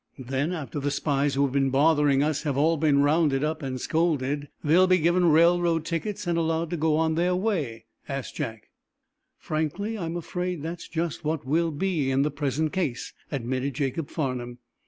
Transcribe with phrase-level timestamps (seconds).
[0.17, 3.79] "Then, after the spies who have been bothering us have all been rounded up and
[3.79, 8.71] scolded, they'll be given railroad tickets and allowed go on their way?" asked Jack.
[9.37, 14.57] "Frankly, I'm afraid that's just what will be in the present case," admitted Jacob Farnum.